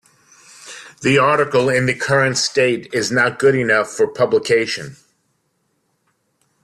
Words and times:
The 1.01 1.19
article 1.19 1.69
in 1.69 1.85
the 1.85 1.93
current 1.93 2.35
state 2.39 2.91
is 2.91 3.11
not 3.11 3.37
good 3.37 3.53
enough 3.53 3.87
for 3.91 4.07
publication. 4.07 4.95